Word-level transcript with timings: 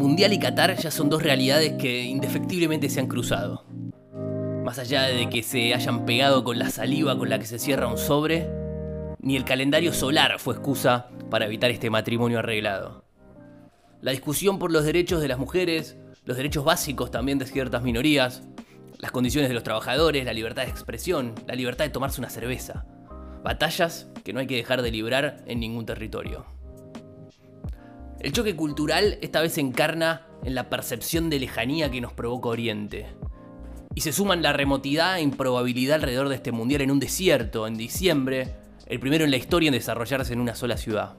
Mundial 0.00 0.32
y 0.32 0.38
Qatar 0.38 0.74
ya 0.78 0.90
son 0.90 1.10
dos 1.10 1.22
realidades 1.22 1.74
que 1.74 2.04
indefectiblemente 2.04 2.88
se 2.88 3.00
han 3.00 3.06
cruzado. 3.06 3.66
Más 4.64 4.78
allá 4.78 5.02
de 5.02 5.28
que 5.28 5.42
se 5.42 5.74
hayan 5.74 6.06
pegado 6.06 6.42
con 6.42 6.58
la 6.58 6.70
saliva 6.70 7.18
con 7.18 7.28
la 7.28 7.38
que 7.38 7.44
se 7.44 7.58
cierra 7.58 7.86
un 7.86 7.98
sobre, 7.98 8.48
ni 9.20 9.36
el 9.36 9.44
calendario 9.44 9.92
solar 9.92 10.38
fue 10.38 10.54
excusa 10.54 11.10
para 11.28 11.44
evitar 11.44 11.70
este 11.70 11.90
matrimonio 11.90 12.38
arreglado. 12.38 13.04
La 14.00 14.12
discusión 14.12 14.58
por 14.58 14.72
los 14.72 14.86
derechos 14.86 15.20
de 15.20 15.28
las 15.28 15.38
mujeres, 15.38 15.98
los 16.24 16.38
derechos 16.38 16.64
básicos 16.64 17.10
también 17.10 17.38
de 17.38 17.44
ciertas 17.44 17.82
minorías, 17.82 18.42
las 18.96 19.10
condiciones 19.10 19.50
de 19.50 19.54
los 19.54 19.64
trabajadores, 19.64 20.24
la 20.24 20.32
libertad 20.32 20.64
de 20.64 20.70
expresión, 20.70 21.34
la 21.46 21.54
libertad 21.54 21.84
de 21.84 21.90
tomarse 21.90 22.22
una 22.22 22.30
cerveza. 22.30 22.86
Batallas 23.44 24.08
que 24.24 24.32
no 24.32 24.40
hay 24.40 24.46
que 24.46 24.56
dejar 24.56 24.80
de 24.80 24.92
librar 24.92 25.44
en 25.46 25.60
ningún 25.60 25.84
territorio. 25.84 26.46
El 28.20 28.32
choque 28.32 28.54
cultural 28.54 29.16
esta 29.22 29.40
vez 29.40 29.54
se 29.54 29.62
encarna 29.62 30.26
en 30.44 30.54
la 30.54 30.68
percepción 30.68 31.30
de 31.30 31.38
lejanía 31.38 31.90
que 31.90 32.02
nos 32.02 32.12
provoca 32.12 32.50
Oriente. 32.50 33.06
Y 33.94 34.02
se 34.02 34.12
suman 34.12 34.42
la 34.42 34.52
remotidad 34.52 35.16
e 35.16 35.22
improbabilidad 35.22 35.96
alrededor 35.96 36.28
de 36.28 36.34
este 36.34 36.52
mundial 36.52 36.82
en 36.82 36.90
un 36.90 37.00
desierto, 37.00 37.66
en 37.66 37.78
diciembre, 37.78 38.56
el 38.86 39.00
primero 39.00 39.24
en 39.24 39.30
la 39.30 39.38
historia 39.38 39.68
en 39.68 39.72
desarrollarse 39.72 40.34
en 40.34 40.40
una 40.40 40.54
sola 40.54 40.76
ciudad. 40.76 41.16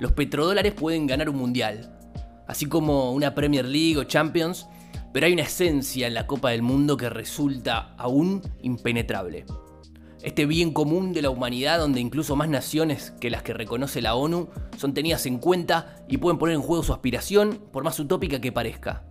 Los 0.00 0.12
petrodólares 0.12 0.72
pueden 0.72 1.06
ganar 1.06 1.28
un 1.28 1.36
mundial, 1.36 1.98
así 2.46 2.64
como 2.64 3.12
una 3.12 3.34
Premier 3.34 3.66
League 3.66 3.98
o 3.98 4.04
Champions, 4.04 4.66
pero 5.12 5.26
hay 5.26 5.34
una 5.34 5.42
esencia 5.42 6.06
en 6.06 6.14
la 6.14 6.26
Copa 6.26 6.50
del 6.50 6.62
Mundo 6.62 6.96
que 6.96 7.10
resulta 7.10 7.94
aún 7.98 8.40
impenetrable 8.62 9.44
este 10.22 10.46
bien 10.46 10.72
común 10.72 11.12
de 11.12 11.22
la 11.22 11.30
humanidad 11.30 11.78
donde 11.78 12.00
incluso 12.00 12.34
más 12.34 12.48
naciones 12.48 13.12
que 13.20 13.30
las 13.30 13.42
que 13.42 13.54
reconoce 13.54 14.02
la 14.02 14.16
ONU 14.16 14.48
son 14.76 14.92
tenidas 14.92 15.26
en 15.26 15.38
cuenta 15.38 15.96
y 16.08 16.16
pueden 16.16 16.38
poner 16.38 16.56
en 16.56 16.62
juego 16.62 16.82
su 16.82 16.92
aspiración, 16.92 17.60
por 17.72 17.84
más 17.84 18.00
utópica 18.00 18.40
que 18.40 18.50
parezca. 18.50 19.04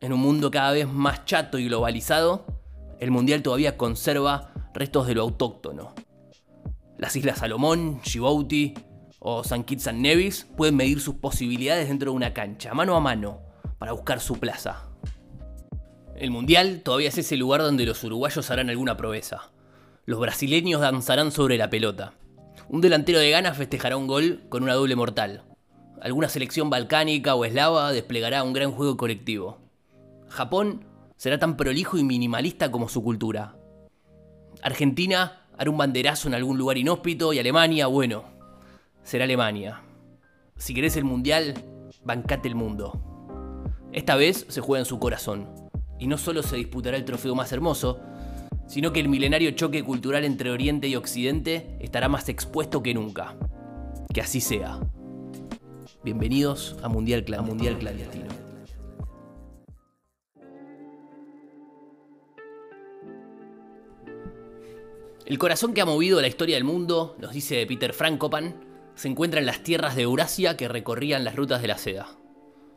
En 0.00 0.12
un 0.12 0.20
mundo 0.20 0.50
cada 0.50 0.72
vez 0.72 0.88
más 0.88 1.24
chato 1.26 1.58
y 1.58 1.66
globalizado, 1.66 2.44
el 2.98 3.10
Mundial 3.10 3.42
todavía 3.42 3.76
conserva 3.76 4.52
restos 4.74 5.06
de 5.06 5.14
lo 5.14 5.22
autóctono. 5.22 5.94
Las 6.98 7.14
Islas 7.14 7.38
Salomón, 7.38 8.00
Djibouti 8.02 8.74
o 9.20 9.44
San 9.44 9.64
Kitts 9.64 9.86
and 9.86 10.00
Nevis 10.00 10.46
pueden 10.56 10.76
medir 10.76 11.00
sus 11.00 11.16
posibilidades 11.16 11.88
dentro 11.88 12.10
de 12.10 12.16
una 12.16 12.34
cancha, 12.34 12.74
mano 12.74 12.96
a 12.96 13.00
mano, 13.00 13.40
para 13.78 13.92
buscar 13.92 14.20
su 14.20 14.38
plaza. 14.38 14.88
El 16.16 16.30
Mundial 16.30 16.80
todavía 16.82 17.10
es 17.10 17.18
ese 17.18 17.36
lugar 17.36 17.60
donde 17.60 17.86
los 17.86 18.02
uruguayos 18.02 18.50
harán 18.50 18.70
alguna 18.70 18.96
proeza 18.96 19.50
los 20.06 20.20
brasileños 20.20 20.80
danzarán 20.80 21.32
sobre 21.32 21.58
la 21.58 21.68
pelota. 21.68 22.14
Un 22.68 22.80
delantero 22.80 23.18
de 23.18 23.30
ganas 23.30 23.56
festejará 23.56 23.96
un 23.96 24.06
gol 24.06 24.44
con 24.48 24.62
una 24.62 24.74
doble 24.74 24.94
mortal. 24.94 25.42
Alguna 26.00 26.28
selección 26.28 26.70
balcánica 26.70 27.34
o 27.34 27.44
eslava 27.44 27.92
desplegará 27.92 28.44
un 28.44 28.52
gran 28.52 28.70
juego 28.70 28.96
colectivo. 28.96 29.58
Japón 30.28 30.84
será 31.16 31.38
tan 31.38 31.56
prolijo 31.56 31.98
y 31.98 32.04
minimalista 32.04 32.70
como 32.70 32.88
su 32.88 33.02
cultura. 33.02 33.56
Argentina 34.62 35.44
hará 35.58 35.70
un 35.70 35.78
banderazo 35.78 36.28
en 36.28 36.34
algún 36.34 36.56
lugar 36.56 36.78
inhóspito 36.78 37.32
y 37.32 37.40
Alemania, 37.40 37.88
bueno, 37.88 38.24
será 39.02 39.24
Alemania. 39.24 39.82
Si 40.56 40.72
querés 40.72 40.96
el 40.96 41.04
mundial, 41.04 41.54
bancate 42.04 42.48
el 42.48 42.54
mundo. 42.54 43.00
Esta 43.92 44.14
vez 44.14 44.46
se 44.48 44.60
juega 44.60 44.80
en 44.80 44.86
su 44.86 44.98
corazón. 45.00 45.48
Y 45.98 46.06
no 46.06 46.18
solo 46.18 46.42
se 46.42 46.56
disputará 46.56 46.96
el 46.96 47.04
trofeo 47.04 47.34
más 47.34 47.52
hermoso, 47.52 48.00
sino 48.66 48.92
que 48.92 49.00
el 49.00 49.08
milenario 49.08 49.50
choque 49.52 49.82
cultural 49.82 50.24
entre 50.24 50.50
Oriente 50.50 50.88
y 50.88 50.96
Occidente 50.96 51.76
estará 51.80 52.08
más 52.08 52.28
expuesto 52.28 52.82
que 52.82 52.94
nunca. 52.94 53.36
Que 54.12 54.20
así 54.20 54.40
sea. 54.40 54.80
Bienvenidos 56.02 56.76
a 56.82 56.88
Mundial, 56.88 57.24
Clan 57.24 57.44
Mundial 57.44 57.78
Clandestino. 57.78 58.26
El 65.24 65.38
corazón 65.38 65.74
que 65.74 65.80
ha 65.80 65.84
movido 65.84 66.20
la 66.20 66.28
historia 66.28 66.54
del 66.54 66.62
mundo, 66.62 67.16
nos 67.18 67.32
dice 67.32 67.66
Peter 67.66 67.92
Frankopan, 67.92 68.54
se 68.94 69.08
encuentra 69.08 69.40
en 69.40 69.46
las 69.46 69.64
tierras 69.64 69.96
de 69.96 70.02
Eurasia 70.02 70.56
que 70.56 70.68
recorrían 70.68 71.24
las 71.24 71.34
rutas 71.34 71.60
de 71.60 71.68
la 71.68 71.78
seda. 71.78 72.08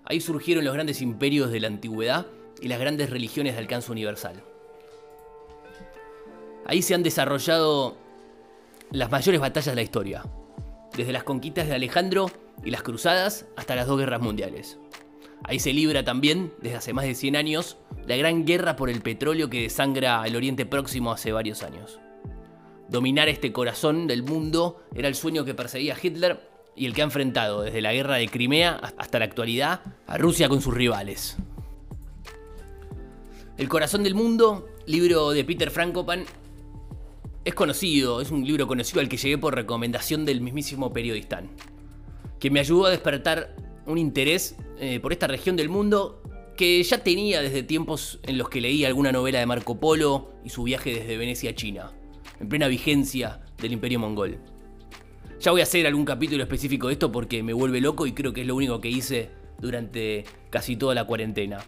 Ahí 0.04 0.20
surgieron 0.20 0.66
los 0.66 0.74
grandes 0.74 1.02
imperios 1.04 1.52
de 1.52 1.60
la 1.60 1.68
antigüedad 1.68 2.26
y 2.60 2.68
las 2.68 2.80
grandes 2.80 3.12
religiones 3.12 3.54
de 3.54 3.60
alcance 3.60 3.92
universal. 3.92 4.44
Ahí 6.70 6.84
se 6.84 6.94
han 6.94 7.02
desarrollado 7.02 7.98
las 8.92 9.10
mayores 9.10 9.42
batallas 9.42 9.72
de 9.72 9.76
la 9.76 9.82
historia, 9.82 10.24
desde 10.96 11.12
las 11.12 11.24
conquistas 11.24 11.68
de 11.68 11.74
Alejandro 11.74 12.30
y 12.64 12.70
las 12.70 12.84
cruzadas 12.84 13.48
hasta 13.56 13.76
las 13.76 13.88
dos 13.88 13.98
guerras 13.98 14.22
mundiales. 14.22 14.78
Ahí 15.44 15.58
se 15.58 15.74
libra 15.74 16.04
también, 16.04 16.54
desde 16.62 16.78
hace 16.78 16.94
más 16.94 17.06
de 17.06 17.16
100 17.16 17.38
años, 17.38 17.78
la 18.06 18.18
gran 18.18 18.46
guerra 18.46 18.76
por 18.76 18.92
el 18.92 19.02
petróleo 19.02 19.50
que 19.50 19.64
desangra 19.64 20.24
el 20.28 20.36
Oriente 20.36 20.68
Próximo 20.68 21.12
hace 21.12 21.32
varios 21.32 21.64
años. 21.64 22.00
Dominar 22.88 23.30
este 23.30 23.52
corazón 23.52 24.06
del 24.06 24.22
mundo 24.22 24.84
era 24.94 25.08
el 25.08 25.16
sueño 25.16 25.46
que 25.46 25.56
perseguía 25.56 25.98
Hitler 26.00 26.48
y 26.76 26.86
el 26.86 26.94
que 26.94 27.02
ha 27.02 27.06
enfrentado 27.06 27.64
desde 27.64 27.82
la 27.82 27.94
guerra 27.94 28.18
de 28.18 28.28
Crimea 28.28 28.80
hasta 28.96 29.18
la 29.18 29.26
actualidad 29.26 29.82
a 30.06 30.20
Rusia 30.20 30.48
con 30.48 30.62
sus 30.62 30.76
rivales. 30.76 31.36
El 33.58 33.68
corazón 33.68 34.04
del 34.04 34.14
mundo, 34.14 34.70
libro 34.86 35.32
de 35.32 35.44
Peter 35.44 35.72
Frankopan, 35.72 36.26
es 37.50 37.56
conocido, 37.56 38.22
es 38.22 38.32
un 38.32 38.46
libro 38.46 38.68
conocido 38.68 39.02
al 39.02 39.10
que 39.10 39.18
llegué 39.18 39.38
por 39.38 39.56
recomendación 39.56 40.26
del 40.26 40.42
mismísimo 40.42 40.94
periodista, 40.94 41.44
que 42.40 42.50
me 42.50 42.60
ayudó 42.60 42.86
a 42.86 42.90
despertar 42.92 43.56
un 43.86 43.98
interés 43.98 44.56
eh, 44.80 45.00
por 45.00 45.12
esta 45.12 45.28
región 45.28 45.56
del 45.56 45.68
mundo 45.70 46.22
que 46.56 46.82
ya 46.84 47.04
tenía 47.04 47.42
desde 47.42 47.64
tiempos 47.64 48.20
en 48.24 48.38
los 48.38 48.50
que 48.50 48.62
leí 48.62 48.86
alguna 48.86 49.12
novela 49.12 49.40
de 49.40 49.46
Marco 49.46 49.80
Polo 49.80 50.34
y 50.44 50.50
su 50.50 50.64
viaje 50.64 50.94
desde 50.94 51.18
Venecia 51.18 51.52
a 51.52 51.56
China, 51.56 51.92
en 52.40 52.50
plena 52.50 52.68
vigencia 52.68 53.42
del 53.62 53.74
imperio 53.74 54.00
mongol. 54.00 54.38
Ya 55.40 55.52
voy 55.52 55.62
a 55.62 55.64
hacer 55.64 55.88
algún 55.88 56.06
capítulo 56.06 56.44
específico 56.44 56.88
de 56.88 56.94
esto 56.94 57.12
porque 57.12 57.42
me 57.44 57.54
vuelve 57.54 57.82
loco 57.82 58.06
y 58.06 58.12
creo 58.12 58.34
que 58.34 58.42
es 58.42 58.48
lo 58.48 58.56
único 58.56 58.82
que 58.82 58.90
hice 58.90 59.30
durante 59.60 60.26
casi 60.50 60.76
toda 60.76 60.94
la 60.94 61.06
cuarentena. 61.06 61.60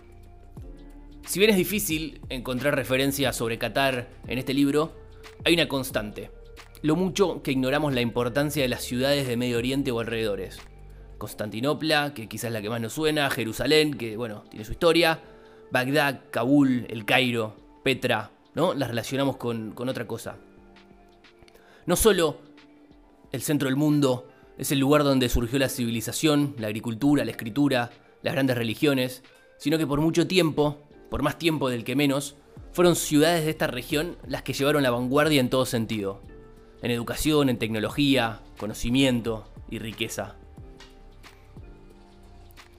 Si 1.25 1.39
bien 1.39 1.51
es 1.51 1.57
difícil 1.57 2.19
encontrar 2.29 2.75
referencias 2.75 3.35
sobre 3.35 3.57
Qatar 3.57 4.09
en 4.27 4.37
este 4.37 4.53
libro, 4.53 5.00
hay 5.43 5.53
una 5.53 5.67
constante. 5.67 6.31
Lo 6.81 6.95
mucho 6.95 7.41
que 7.43 7.51
ignoramos 7.51 7.93
la 7.93 8.01
importancia 8.01 8.63
de 8.63 8.69
las 8.69 8.83
ciudades 8.83 9.27
de 9.27 9.37
Medio 9.37 9.57
Oriente 9.57 9.91
o 9.91 9.99
alrededores. 9.99 10.59
Constantinopla, 11.17 12.13
que 12.13 12.27
quizás 12.27 12.45
es 12.45 12.53
la 12.53 12.61
que 12.61 12.69
más 12.69 12.81
nos 12.81 12.93
suena, 12.93 13.29
Jerusalén, 13.29 13.93
que 13.93 14.17
bueno, 14.17 14.43
tiene 14.49 14.65
su 14.65 14.71
historia, 14.71 15.19
Bagdad, 15.69 16.21
Kabul, 16.31 16.87
El 16.89 17.05
Cairo, 17.05 17.55
Petra, 17.83 18.31
¿no? 18.55 18.73
Las 18.73 18.89
relacionamos 18.89 19.37
con, 19.37 19.71
con 19.71 19.89
otra 19.89 20.07
cosa. 20.07 20.37
No 21.85 21.95
solo 21.95 22.39
el 23.31 23.41
centro 23.41 23.67
del 23.67 23.75
mundo 23.75 24.27
es 24.57 24.71
el 24.71 24.79
lugar 24.79 25.03
donde 25.03 25.29
surgió 25.29 25.59
la 25.59 25.69
civilización, 25.69 26.55
la 26.57 26.67
agricultura, 26.67 27.23
la 27.25 27.31
escritura, 27.31 27.91
las 28.21 28.33
grandes 28.33 28.57
religiones, 28.57 29.23
sino 29.57 29.77
que 29.77 29.87
por 29.87 30.01
mucho 30.01 30.27
tiempo, 30.27 30.79
por 31.09 31.21
más 31.21 31.37
tiempo 31.37 31.69
del 31.69 31.83
que 31.83 31.95
menos, 31.95 32.35
fueron 32.73 32.95
ciudades 32.95 33.45
de 33.45 33.51
esta 33.51 33.67
región 33.67 34.17
las 34.27 34.43
que 34.43 34.53
llevaron 34.53 34.83
la 34.83 34.91
vanguardia 34.91 35.39
en 35.39 35.49
todo 35.49 35.65
sentido. 35.65 36.21
En 36.81 36.91
educación, 36.91 37.49
en 37.49 37.57
tecnología, 37.57 38.39
conocimiento 38.57 39.51
y 39.69 39.79
riqueza. 39.79 40.35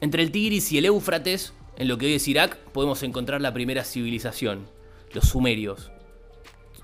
Entre 0.01 0.23
el 0.23 0.33
Tigris 0.33 0.73
y 0.73 0.79
el 0.79 0.87
Éufrates, 0.87 1.53
en 1.77 1.89
lo 1.89 1.99
que 1.99 2.07
hoy 2.07 2.15
es 2.15 2.27
Irak, 2.27 2.57
podemos 2.73 3.03
encontrar 3.03 3.41
la 3.41 3.55
primera 3.55 3.85
civilización, 3.85 4.67
los 5.13 5.25
sumerios. 5.29 5.93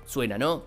Suena, 0.05 0.37
¿no? 0.37 0.63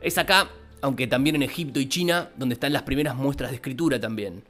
Es 0.00 0.18
acá, 0.18 0.50
aunque 0.82 1.06
también 1.06 1.36
en 1.36 1.42
Egipto 1.42 1.80
y 1.80 1.88
China, 1.88 2.30
donde 2.36 2.54
están 2.54 2.72
las 2.72 2.82
primeras 2.82 3.16
muestras 3.16 3.50
de 3.50 3.56
escritura 3.56 4.00
también. 4.00 4.44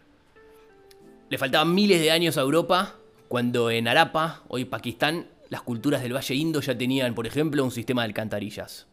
Le 1.31 1.39
faltaban 1.39 1.75
miles 1.75 2.01
de 2.01 2.11
años 2.11 2.37
a 2.37 2.43
Europa, 2.43 2.97
cuando 3.29 3.71
en 3.71 3.89
Arapa, 3.89 4.43
hoy 4.49 4.67
Pakistán, 4.67 5.29
las 5.55 5.63
culturas 5.63 6.03
del 6.03 6.17
Valle 6.17 6.35
Indo 6.35 6.61
ya 6.61 6.77
tenían, 6.77 7.15
por 7.15 7.29
ejemplo, 7.29 7.63
un 7.63 7.71
sistema 7.71 8.03
de 8.03 8.07
alcantarillas. 8.07 8.89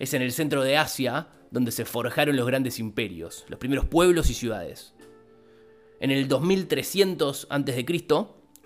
Es 0.00 0.14
en 0.14 0.22
el 0.22 0.32
centro 0.32 0.64
de 0.64 0.76
Asia 0.76 1.28
donde 1.52 1.70
se 1.70 1.84
forjaron 1.84 2.34
los 2.34 2.44
grandes 2.44 2.80
imperios, 2.80 3.44
los 3.46 3.60
primeros 3.60 3.84
pueblos 3.84 4.28
y 4.28 4.34
ciudades. 4.34 4.96
En 6.00 6.10
el 6.10 6.26
2300 6.26 7.46
a.C., 7.50 7.86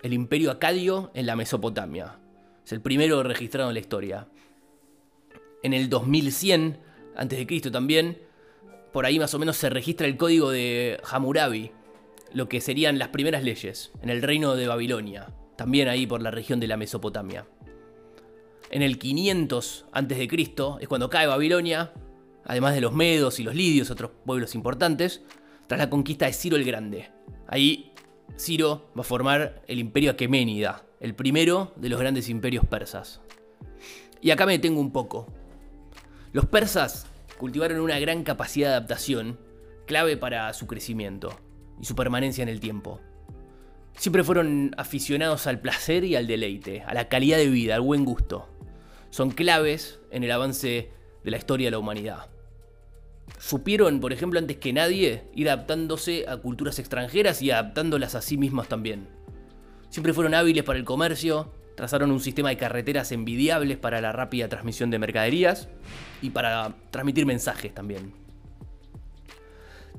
el 0.03 0.15
imperio 0.15 0.51
acadio 0.51 1.11
en 1.13 1.27
la 1.27 1.37
Mesopotamia. 1.37 2.19
Es 2.65 2.73
el 2.73 2.81
primero 2.81 3.23
registrado 3.23 3.69
en 3.69 3.75
la 3.75 3.81
historia. 3.81 4.27
En 5.63 5.75
el 5.75 5.91
2100 5.91 6.79
a.C. 7.17 7.71
también, 7.71 8.17
por 8.95 9.05
ahí 9.05 9.19
más 9.19 9.35
o 9.35 9.39
menos 9.39 9.59
se 9.59 9.69
registra 9.69 10.07
el 10.07 10.17
código 10.17 10.51
de 10.51 10.99
Hammurabi, 11.05 11.71
lo 12.33 12.49
que 12.49 12.63
serían 12.63 12.99
las 12.99 13.09
primeras 13.09 13.45
leyes 13.45 13.93
en 14.01 14.09
el 14.09 14.23
reino 14.23 14.57
de 14.57 14.69
Babilonia 14.69 15.35
también 15.61 15.89
ahí 15.89 16.07
por 16.07 16.23
la 16.23 16.31
región 16.31 16.59
de 16.59 16.67
la 16.67 16.79
Mesopotamia. 16.79 17.47
En 18.71 18.81
el 18.81 18.99
500 18.99 19.85
a.C. 19.93 20.29
es 20.81 20.89
cuando 20.89 21.11
cae 21.11 21.27
Babilonia, 21.27 21.93
además 22.47 22.75
de 22.75 22.81
los 22.81 22.95
medos 22.95 23.39
y 23.41 23.43
los 23.43 23.55
lidios, 23.55 23.91
otros 23.91 24.11
pueblos 24.25 24.55
importantes, 24.55 25.23
tras 25.67 25.79
la 25.79 25.91
conquista 25.91 26.25
de 26.25 26.33
Ciro 26.33 26.57
el 26.57 26.65
Grande. 26.65 27.11
Ahí 27.47 27.93
Ciro 28.39 28.91
va 28.97 29.03
a 29.03 29.05
formar 29.05 29.61
el 29.67 29.79
imperio 29.79 30.13
aqueménida, 30.13 30.87
el 30.99 31.15
primero 31.15 31.75
de 31.77 31.91
los 31.91 32.01
grandes 32.01 32.31
imperios 32.31 32.65
persas. 32.65 33.21
Y 34.23 34.31
acá 34.31 34.47
me 34.47 34.53
detengo 34.53 34.81
un 34.81 34.93
poco. 34.93 35.31
Los 36.33 36.47
persas 36.47 37.07
cultivaron 37.37 37.81
una 37.81 37.99
gran 37.99 38.25
capacidad 38.25 38.69
de 38.69 38.75
adaptación, 38.77 39.39
clave 39.87 40.17
para 40.17 40.55
su 40.55 40.67
crecimiento 40.67 41.39
y 41.79 41.85
su 41.85 41.95
permanencia 41.95 42.41
en 42.41 42.49
el 42.49 42.61
tiempo. 42.61 42.99
Siempre 43.97 44.25
fueron 44.25 44.73
aficionados 44.77 45.47
al 45.47 45.61
placer 45.61 46.05
y 46.05 46.17
al 46.17 46.27
deleite, 46.27 46.83
a 46.83 46.95
la 46.95 47.09
calidad 47.09 47.37
de 47.37 47.49
vida, 47.49 47.75
al 47.75 47.83
buen 47.83 48.05
gusto. 48.05 48.49
Son 49.11 49.31
claves 49.31 50.01
en 50.11 50.25
el 50.25 50.31
avance 50.31 50.91
de 51.23 51.31
la 51.31 51.37
historia 51.37 51.67
de 51.67 51.73
la 51.73 51.79
humanidad. 51.79 52.31
Supieron, 53.39 54.01
por 54.01 54.13
ejemplo, 54.13 54.39
antes 54.39 54.57
que 54.57 54.73
nadie, 54.73 55.25
ir 55.35 55.49
adaptándose 55.49 56.25
a 56.29 56.37
culturas 56.39 56.79
extranjeras 56.79 57.43
y 57.43 57.51
adaptándolas 57.51 58.15
a 58.15 58.23
sí 58.23 58.37
mismas 58.37 58.69
también. 58.69 59.09
Siempre 59.89 60.13
fueron 60.13 60.35
hábiles 60.35 60.65
para 60.65 60.79
el 60.79 60.85
comercio, 60.85 61.53
trazaron 61.77 62.11
un 62.11 62.21
sistema 62.21 62.51
de 62.51 62.57
carreteras 62.57 63.13
envidiables 63.13 63.77
para 63.77 64.01
la 64.01 64.13
rápida 64.13 64.49
transmisión 64.49 64.91
de 64.91 64.99
mercaderías 64.99 65.69
y 66.23 66.31
para 66.31 66.75
transmitir 66.91 67.27
mensajes 67.27 67.75
también. 67.75 68.13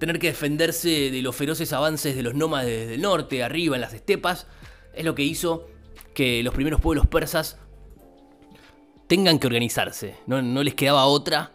Tener 0.02 0.18
que 0.18 0.30
defenderse 0.30 1.12
de 1.12 1.22
los 1.22 1.36
feroces 1.36 1.74
avances 1.74 2.16
de 2.16 2.24
los 2.24 2.34
nómades 2.34 2.90
del 2.90 3.02
norte, 3.02 3.44
arriba 3.44 3.76
en 3.76 3.82
las 3.82 3.94
estepas, 3.94 4.48
es 4.96 5.06
lo 5.06 5.14
que 5.14 5.22
hizo 5.22 5.68
que 6.16 6.42
los 6.42 6.56
primeros 6.56 6.82
pueblos 6.82 7.06
persas 7.06 7.60
tengan 9.06 9.38
que 9.38 9.46
organizarse. 9.46 10.16
No, 10.26 10.42
les 10.42 10.74
quedaba 10.74 11.06
otra 11.06 11.52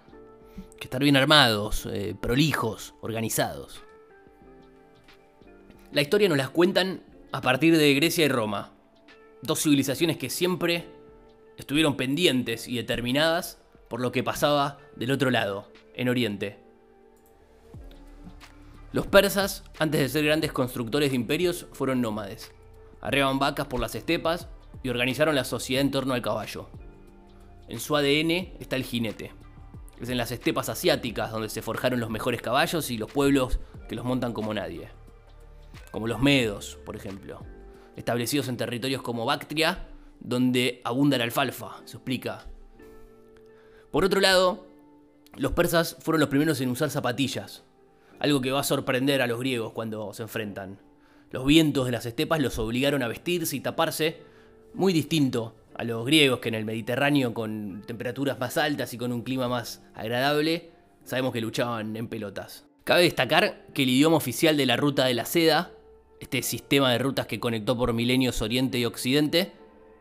que 0.79 0.85
estar 0.85 1.03
bien 1.03 1.17
armados, 1.17 1.89
eh, 1.93 2.15
prolijos, 2.21 2.95
organizados. 3.01 3.81
La 5.91 6.03
historia 6.03 6.29
nos 6.29 6.39
las 6.39 6.51
cuentan 6.51 7.03
a 7.33 7.41
partir 7.41 7.77
de 7.77 7.95
Grecia 7.95 8.27
y 8.27 8.29
Roma, 8.29 8.71
dos 9.43 9.61
civilizaciones 9.61 10.19
que 10.19 10.31
siempre 10.31 10.87
estuvieron 11.57 11.97
pendientes 11.97 12.69
y 12.69 12.77
determinadas 12.77 13.59
por 13.89 14.01
lo 14.01 14.13
que 14.13 14.23
pasaba 14.23 14.79
del 14.95 15.11
otro 15.11 15.33
lado, 15.33 15.69
en 15.95 16.09
Oriente. 16.09 16.65
Los 18.93 19.07
persas, 19.07 19.65
antes 19.79 20.01
de 20.01 20.09
ser 20.09 20.25
grandes 20.25 20.53
constructores 20.53 21.11
de 21.11 21.17
imperios, 21.17 21.67
fueron 21.73 22.01
nómades. 22.01 22.53
Arreaban 23.01 23.39
vacas 23.39 23.67
por 23.67 23.81
las 23.81 23.95
estepas 23.95 24.49
y 24.83 24.89
organizaron 24.89 25.35
la 25.35 25.45
sociedad 25.45 25.83
en 25.83 25.91
torno 25.91 26.15
al 26.15 26.23
caballo. 26.23 26.69
En 27.69 27.81
su 27.81 27.97
ADN 27.97 28.55
está 28.61 28.77
el 28.77 28.85
jinete. 28.85 29.33
Es 30.01 30.09
en 30.09 30.19
las 30.19 30.31
estepas 30.31 30.69
asiáticas 30.69 31.33
donde 31.33 31.49
se 31.49 31.63
forjaron 31.63 32.01
los 32.01 32.11
mejores 32.11 32.43
caballos 32.43 32.91
y 32.91 32.99
los 32.99 33.11
pueblos 33.11 33.59
que 33.89 33.95
los 33.97 34.05
montan 34.05 34.33
como 34.33 34.55
nadie. 34.55 34.89
Como 35.91 36.07
los 36.07 36.21
medos, 36.21 36.79
por 36.85 36.97
ejemplo. 36.97 37.41
Establecidos 37.97 38.49
en 38.49 38.57
territorios 38.57 39.03
como 39.03 39.25
Bactria, 39.25 39.89
donde 40.21 40.81
abunda 40.85 41.19
la 41.19 41.25
alfalfa, 41.25 41.81
se 41.85 41.97
explica. 41.97 42.47
Por 43.91 44.05
otro 44.05 44.21
lado, 44.21 44.67
los 45.37 45.53
persas 45.53 45.97
fueron 46.01 46.21
los 46.21 46.29
primeros 46.29 46.61
en 46.61 46.71
usar 46.71 46.91
zapatillas, 46.91 47.65
algo 48.19 48.41
que 48.41 48.51
va 48.51 48.61
a 48.61 48.65
sorprender 48.65 49.23
a 49.23 49.27
los 49.27 49.39
griegos 49.39 49.73
cuando 49.73 50.13
se 50.13 50.23
enfrentan. 50.23 50.79
Los 51.31 51.45
vientos 51.45 51.87
de 51.87 51.93
las 51.93 52.07
estepas 52.07 52.41
los 52.41 52.59
obligaron 52.59 53.03
a 53.03 53.09
vestirse 53.09 53.57
y 53.57 53.61
taparse, 53.61 54.23
muy 54.75 54.93
distinto 54.93 55.55
a 55.75 55.85
los 55.85 56.07
griegos 56.07 56.39
que 56.41 56.49
en 56.49 56.55
el 56.55 56.65
Mediterráneo 56.65 57.35
con 57.35 57.83
temperaturas 57.87 58.39
más 58.39 58.57
altas 58.57 58.95
y 58.95 58.99
con 58.99 59.13
un 59.13 59.23
clima 59.23 59.49
más 59.49 59.83
agradable, 59.95 60.71
sabemos 61.05 61.33
que 61.33 61.41
luchaban 61.41 61.97
en 61.97 62.09
pelotas. 62.09 62.67
Cabe 62.85 63.03
destacar 63.03 63.67
que 63.75 63.83
el 63.83 63.91
idioma 63.91 64.17
oficial 64.17 64.57
de 64.57 64.67
la 64.67 64.77
Ruta 64.77 65.07
de 65.07 65.15
la 65.15 65.25
Seda, 65.25 65.73
este 66.21 66.43
sistema 66.43 66.93
de 66.93 66.99
rutas 66.99 67.27
que 67.27 67.41
conectó 67.41 67.77
por 67.77 67.93
milenios 67.93 68.41
Oriente 68.41 68.79
y 68.79 68.85
Occidente, 68.85 69.53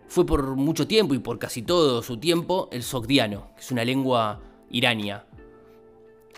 fue 0.07 0.25
por 0.25 0.55
mucho 0.55 0.87
tiempo 0.87 1.13
y 1.13 1.19
por 1.19 1.39
casi 1.39 1.61
todo 1.61 2.03
su 2.03 2.17
tiempo 2.17 2.69
el 2.71 2.83
sogdiano, 2.83 3.49
que 3.55 3.61
es 3.61 3.71
una 3.71 3.83
lengua 3.83 4.41
irania, 4.69 5.25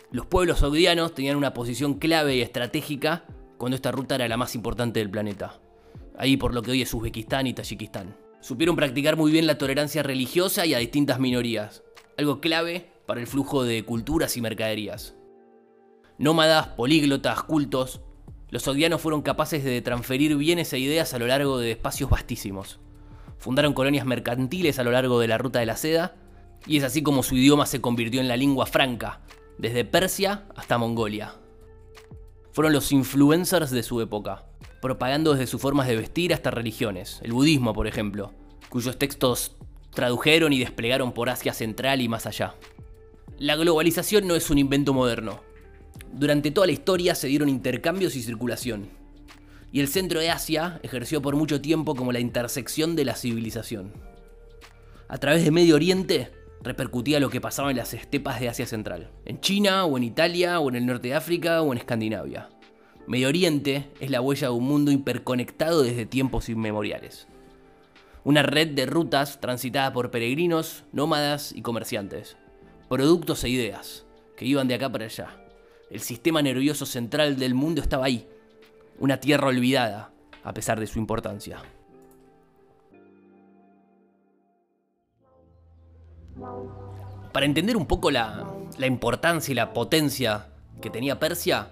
los 0.09 0.25
pueblos 0.25 0.59
saudianos 0.59 1.13
tenían 1.13 1.35
una 1.35 1.53
posición 1.53 1.95
clave 1.95 2.37
y 2.37 2.41
estratégica 2.41 3.25
cuando 3.57 3.75
esta 3.75 3.91
ruta 3.91 4.15
era 4.15 4.27
la 4.29 4.37
más 4.37 4.55
importante 4.55 4.99
del 4.99 5.09
planeta. 5.09 5.59
Ahí 6.17 6.37
por 6.37 6.53
lo 6.53 6.61
que 6.61 6.71
hoy 6.71 6.81
es 6.81 6.93
Uzbekistán 6.93 7.45
y 7.45 7.53
Tayikistán. 7.53 8.15
Supieron 8.39 8.77
practicar 8.77 9.17
muy 9.17 9.31
bien 9.31 9.47
la 9.47 9.57
tolerancia 9.57 10.03
religiosa 10.03 10.65
y 10.65 10.73
a 10.73 10.77
distintas 10.77 11.19
minorías, 11.19 11.83
algo 12.17 12.39
clave 12.39 12.89
para 13.05 13.19
el 13.19 13.27
flujo 13.27 13.65
de 13.65 13.83
culturas 13.83 14.37
y 14.37 14.41
mercaderías. 14.41 15.15
Nómadas, 16.17 16.67
políglotas, 16.69 17.43
cultos, 17.43 18.01
los 18.49 18.63
saudianos 18.63 19.01
fueron 19.01 19.21
capaces 19.21 19.63
de 19.65 19.81
transferir 19.81 20.37
bienes 20.37 20.71
e 20.71 20.79
ideas 20.79 21.13
a 21.13 21.19
lo 21.19 21.27
largo 21.27 21.57
de 21.57 21.71
espacios 21.71 22.09
vastísimos. 22.09 22.79
Fundaron 23.37 23.73
colonias 23.73 24.05
mercantiles 24.05 24.79
a 24.79 24.83
lo 24.85 24.91
largo 24.91 25.19
de 25.19 25.27
la 25.27 25.37
ruta 25.37 25.59
de 25.59 25.65
la 25.65 25.75
seda, 25.75 26.15
y 26.65 26.77
es 26.77 26.85
así 26.85 27.03
como 27.03 27.23
su 27.23 27.35
idioma 27.35 27.65
se 27.65 27.81
convirtió 27.81 28.21
en 28.21 28.29
la 28.29 28.37
lengua 28.37 28.65
franca, 28.65 29.21
desde 29.57 29.85
Persia 29.85 30.45
hasta 30.55 30.77
Mongolia. 30.77 31.33
Fueron 32.51 32.73
los 32.73 32.91
influencers 32.91 33.71
de 33.71 33.83
su 33.83 34.01
época, 34.01 34.45
propagando 34.81 35.33
desde 35.33 35.47
sus 35.47 35.61
formas 35.61 35.87
de 35.87 35.95
vestir 35.95 36.33
hasta 36.33 36.51
religiones, 36.51 37.19
el 37.23 37.33
budismo 37.33 37.73
por 37.73 37.87
ejemplo, 37.87 38.33
cuyos 38.69 38.97
textos 38.97 39.55
tradujeron 39.93 40.53
y 40.53 40.59
desplegaron 40.59 41.11
por 41.11 41.29
Asia 41.29 41.53
Central 41.53 42.01
y 42.01 42.07
más 42.07 42.25
allá. 42.25 42.55
La 43.39 43.55
globalización 43.55 44.27
no 44.27 44.35
es 44.35 44.49
un 44.49 44.57
invento 44.57 44.93
moderno. 44.93 45.41
Durante 46.11 46.51
toda 46.51 46.67
la 46.67 46.73
historia 46.73 47.15
se 47.15 47.27
dieron 47.27 47.49
intercambios 47.49 48.15
y 48.15 48.23
circulación. 48.23 48.89
Y 49.71 49.79
el 49.79 49.87
centro 49.87 50.19
de 50.19 50.29
Asia 50.29 50.79
ejerció 50.81 51.21
por 51.21 51.35
mucho 51.35 51.61
tiempo 51.61 51.95
como 51.95 52.11
la 52.11 52.19
intersección 52.19 52.95
de 52.95 53.05
la 53.05 53.15
civilización. 53.15 53.93
A 55.07 55.17
través 55.17 55.43
de 55.43 55.51
Medio 55.51 55.75
Oriente 55.75 56.31
repercutía 56.67 57.19
lo 57.19 57.29
que 57.29 57.41
pasaba 57.41 57.71
en 57.71 57.77
las 57.77 57.93
estepas 57.93 58.39
de 58.39 58.49
Asia 58.49 58.65
Central, 58.65 59.09
en 59.25 59.39
China 59.39 59.85
o 59.85 59.97
en 59.97 60.03
Italia 60.03 60.59
o 60.59 60.69
en 60.69 60.75
el 60.75 60.85
norte 60.85 61.07
de 61.07 61.15
África 61.15 61.61
o 61.61 61.71
en 61.71 61.79
Escandinavia. 61.79 62.49
Medio 63.07 63.29
Oriente 63.29 63.89
es 64.01 64.11
la 64.11 64.19
huella 64.19 64.47
de 64.47 64.53
un 64.53 64.65
mundo 64.65 64.91
hiperconectado 64.91 65.81
desde 65.81 66.05
tiempos 66.05 66.49
inmemoriales. 66.49 67.27
Una 68.25 68.43
red 68.43 68.67
de 68.67 68.85
rutas 68.85 69.39
transitada 69.39 69.93
por 69.93 70.11
peregrinos, 70.11 70.83
nómadas 70.91 71.53
y 71.53 71.61
comerciantes, 71.61 72.35
productos 72.89 73.43
e 73.45 73.49
ideas 73.49 74.05
que 74.35 74.45
iban 74.45 74.67
de 74.67 74.75
acá 74.75 74.91
para 74.91 75.05
allá. 75.05 75.41
El 75.89 76.01
sistema 76.01 76.41
nervioso 76.41 76.85
central 76.85 77.39
del 77.39 77.53
mundo 77.53 77.81
estaba 77.81 78.05
ahí, 78.05 78.27
una 78.99 79.21
tierra 79.21 79.47
olvidada, 79.47 80.11
a 80.43 80.53
pesar 80.53 80.79
de 80.79 80.87
su 80.87 80.99
importancia. 80.99 81.61
Para 87.31 87.45
entender 87.45 87.77
un 87.77 87.85
poco 87.85 88.11
la, 88.11 88.47
importancia 88.79 89.51
y 89.51 89.55
la 89.55 89.73
potencia 89.73 90.47
que 90.81 90.89
tenía 90.89 91.19
Persia, 91.19 91.69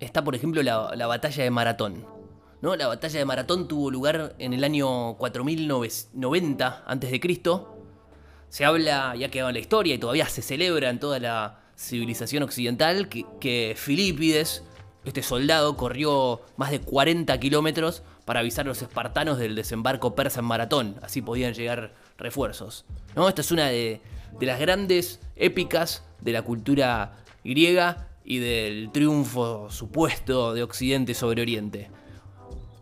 está 0.00 0.22
por 0.22 0.34
ejemplo 0.34 0.62
la, 0.62 1.06
batalla 1.06 1.44
de 1.44 1.50
Maratón. 1.50 2.06
¿no? 2.60 2.76
La 2.76 2.86
batalla 2.86 3.18
de 3.18 3.24
Maratón 3.24 3.68
tuvo 3.68 3.90
lugar 3.90 4.34
en 4.38 4.52
el 4.52 4.64
año 4.64 5.14
4090 5.14 6.84
a.C. 6.86 7.20
Se 8.48 8.64
habla, 8.64 9.16
ya 9.16 9.30
quedado 9.30 9.48
en 9.48 9.54
la 9.54 9.60
historia 9.60 9.94
y 9.94 9.98
todavía 9.98 10.26
se 10.26 10.42
celebra 10.42 10.90
en 10.90 11.00
toda 11.00 11.18
la 11.18 11.60
civilización 11.76 12.42
occidental, 12.42 13.08
que, 13.08 13.24
que 13.40 13.74
Filipides, 13.76 14.62
este 15.04 15.22
soldado, 15.22 15.76
corrió 15.76 16.42
más 16.56 16.70
de 16.70 16.80
40 16.80 17.40
kilómetros 17.40 18.02
para 18.24 18.40
avisar 18.40 18.66
a 18.66 18.68
los 18.68 18.82
espartanos 18.82 19.38
del 19.38 19.56
desembarco 19.56 20.14
persa 20.14 20.40
en 20.40 20.46
Maratón. 20.46 20.96
Así 21.02 21.22
podían 21.22 21.54
llegar 21.54 21.92
refuerzos. 22.18 22.84
¿no? 23.16 23.28
Esta 23.28 23.40
es 23.40 23.50
una 23.50 23.68
de, 23.68 24.00
las 24.40 24.60
grandes 24.60 25.20
épicas 25.36 26.04
de 26.20 26.32
la 26.32 26.42
cultura 26.42 27.18
griega 27.44 28.08
y 28.24 28.38
del 28.38 28.90
triunfo 28.92 29.70
supuesto 29.70 30.54
de 30.54 30.62
Occidente 30.62 31.14
sobre 31.14 31.42
Oriente. 31.42 31.90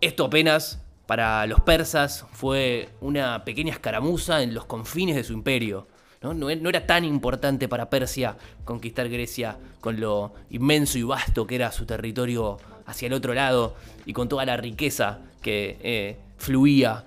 Esto 0.00 0.26
apenas 0.26 0.82
para 1.06 1.46
los 1.46 1.60
persas 1.60 2.24
fue 2.32 2.88
una 3.00 3.44
pequeña 3.44 3.72
escaramuza 3.72 4.42
en 4.42 4.54
los 4.54 4.66
confines 4.66 5.16
de 5.16 5.24
su 5.24 5.32
imperio. 5.32 5.88
¿no? 6.22 6.34
No, 6.34 6.50
era 6.50 6.86
tan 6.86 7.04
importante 7.04 7.68
para 7.68 7.90
Persia 7.90 8.36
conquistar 8.64 9.08
Grecia 9.08 9.56
con 9.80 9.98
lo 9.98 10.34
inmenso 10.50 10.98
y 10.98 11.02
vasto 11.02 11.46
que 11.46 11.56
era 11.56 11.72
su 11.72 11.86
territorio 11.86 12.58
hacia 12.86 13.06
el 13.06 13.14
otro 13.14 13.34
lado 13.34 13.74
y 14.06 14.12
con 14.12 14.28
toda 14.28 14.44
la 14.44 14.56
riqueza 14.56 15.18
que 15.42 15.78
eh, 15.82 16.16
fluía 16.36 17.04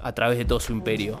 a 0.00 0.12
través 0.12 0.38
de 0.38 0.44
todo 0.44 0.60
su 0.60 0.72
imperio. 0.72 1.20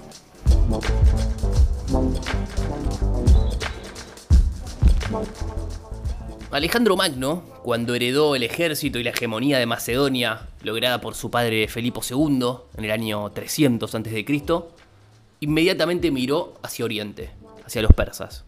Alejandro 6.50 6.96
Magno, 6.96 7.42
cuando 7.62 7.94
heredó 7.94 8.34
el 8.34 8.42
ejército 8.42 8.98
y 8.98 9.04
la 9.04 9.10
hegemonía 9.10 9.58
de 9.58 9.66
Macedonia, 9.66 10.48
lograda 10.62 11.00
por 11.00 11.14
su 11.14 11.30
padre 11.30 11.68
Felipo 11.68 12.00
II 12.08 12.48
en 12.78 12.84
el 12.84 12.90
año 12.90 13.30
300 13.30 13.94
a.C., 13.94 14.24
inmediatamente 15.40 16.10
miró 16.10 16.54
hacia 16.62 16.84
Oriente, 16.84 17.30
hacia 17.64 17.82
los 17.82 17.92
persas. 17.92 18.44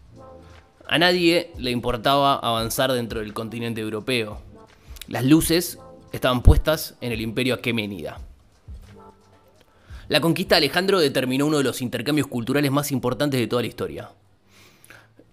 A 0.87 0.97
nadie 0.97 1.51
le 1.57 1.71
importaba 1.71 2.35
avanzar 2.35 2.91
dentro 2.91 3.19
del 3.19 3.33
continente 3.33 3.81
europeo. 3.81 4.41
Las 5.07 5.23
luces 5.23 5.77
estaban 6.11 6.41
puestas 6.41 6.95
en 7.01 7.11
el 7.11 7.21
imperio 7.21 7.53
aqueménida. 7.53 8.19
La 10.09 10.21
conquista 10.21 10.55
de 10.55 10.65
Alejandro 10.65 10.99
determinó 10.99 11.45
uno 11.45 11.59
de 11.59 11.63
los 11.63 11.83
intercambios 11.83 12.25
culturales 12.25 12.71
más 12.71 12.91
importantes 12.91 13.39
de 13.39 13.45
toda 13.45 13.61
la 13.61 13.67
historia. 13.67 14.09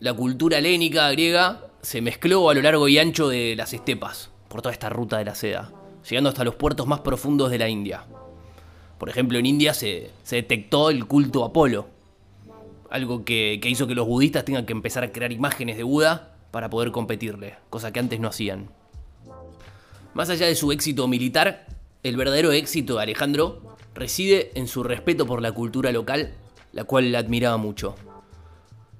La 0.00 0.12
cultura 0.12 0.58
helénica 0.58 1.10
griega 1.12 1.68
se 1.80 2.02
mezcló 2.02 2.50
a 2.50 2.54
lo 2.54 2.60
largo 2.60 2.86
y 2.86 2.98
ancho 2.98 3.30
de 3.30 3.56
las 3.56 3.72
estepas, 3.72 4.28
por 4.48 4.60
toda 4.60 4.74
esta 4.74 4.90
ruta 4.90 5.16
de 5.16 5.24
la 5.24 5.34
seda, 5.34 5.72
llegando 6.06 6.28
hasta 6.28 6.44
los 6.44 6.56
puertos 6.56 6.86
más 6.86 7.00
profundos 7.00 7.50
de 7.50 7.58
la 7.58 7.70
India. 7.70 8.04
Por 8.98 9.08
ejemplo, 9.08 9.38
en 9.38 9.46
India 9.46 9.72
se, 9.72 10.10
detectó 10.30 10.90
el 10.90 11.06
culto 11.06 11.42
a 11.42 11.46
Apolo, 11.46 11.86
algo 12.90 13.24
que, 13.24 13.58
que 13.62 13.70
hizo 13.70 13.86
que 13.86 13.94
los 13.94 14.06
budistas 14.06 14.44
tengan 14.44 14.66
que 14.66 14.74
empezar 14.74 15.04
a 15.04 15.10
crear 15.10 15.32
imágenes 15.32 15.78
de 15.78 15.84
Buda 15.84 16.36
para 16.50 16.68
poder 16.68 16.92
competirle, 16.92 17.54
cosa 17.70 17.94
que 17.94 18.00
antes 18.00 18.20
no 18.20 18.28
hacían. 18.28 18.68
Más 20.12 20.28
allá 20.28 20.44
de 20.44 20.54
su 20.54 20.70
éxito 20.70 21.08
militar, 21.08 21.64
el 22.02 22.18
verdadero 22.18 22.52
éxito 22.52 22.96
de 22.96 23.04
Alejandro 23.04 23.75
reside 23.96 24.52
en 24.54 24.68
su 24.68 24.82
respeto 24.82 25.26
por 25.26 25.42
la 25.42 25.52
cultura 25.52 25.90
local, 25.90 26.34
la 26.72 26.84
cual 26.84 27.10
le 27.10 27.18
admiraba 27.18 27.56
mucho. 27.56 27.96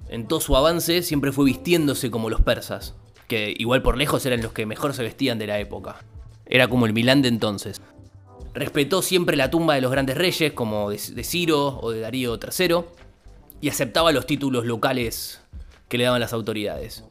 En 0.09 0.27
todo 0.27 0.41
su 0.41 0.55
avance 0.57 1.03
siempre 1.03 1.31
fue 1.31 1.45
vistiéndose 1.45 2.09
como 2.11 2.29
los 2.29 2.41
persas, 2.41 2.95
que 3.27 3.53
igual 3.57 3.81
por 3.81 3.97
lejos 3.97 4.25
eran 4.25 4.41
los 4.41 4.53
que 4.53 4.65
mejor 4.65 4.93
se 4.93 5.03
vestían 5.03 5.37
de 5.37 5.47
la 5.47 5.59
época. 5.59 5.97
Era 6.45 6.67
como 6.67 6.85
el 6.85 6.93
Milán 6.93 7.21
de 7.21 7.27
entonces. 7.27 7.81
Respetó 8.53 9.01
siempre 9.01 9.37
la 9.37 9.51
tumba 9.51 9.75
de 9.75 9.81
los 9.81 9.91
grandes 9.91 10.17
reyes, 10.17 10.53
como 10.53 10.89
de, 10.89 10.97
Ciro 10.97 11.79
o 11.79 11.91
de 11.91 11.99
Darío 11.99 12.39
III, 12.41 12.77
y 13.61 13.69
aceptaba 13.69 14.11
los 14.11 14.25
títulos 14.25 14.65
locales 14.65 15.41
que 15.89 15.97
le 15.97 16.05
daban 16.05 16.21
las 16.21 16.33
autoridades. 16.33 17.03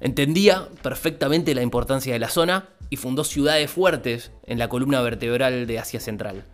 Entendía 0.00 0.68
perfectamente 0.82 1.54
la 1.54 1.62
importancia 1.62 2.12
de 2.12 2.20
la 2.20 2.28
zona 2.28 2.68
y 2.90 2.96
fundó 2.96 3.24
ciudades 3.24 3.70
fuertes 3.70 4.30
en 4.44 4.58
la 4.58 4.68
columna 4.68 5.00
vertebral 5.02 5.66
de 5.66 5.78
Asia 5.78 5.98
Central 5.98 6.44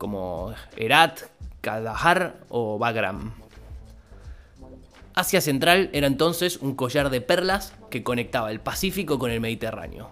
como 0.00 0.54
Herat, 0.78 1.20
Kandahar 1.60 2.40
o 2.48 2.78
Bagram. 2.78 3.34
Asia 5.14 5.42
Central 5.42 5.90
era 5.92 6.06
entonces 6.06 6.56
un 6.56 6.74
collar 6.74 7.10
de 7.10 7.20
perlas 7.20 7.74
que 7.90 8.02
conectaba 8.02 8.50
el 8.50 8.60
Pacífico 8.60 9.18
con 9.18 9.30
el 9.30 9.42
Mediterráneo. 9.42 10.08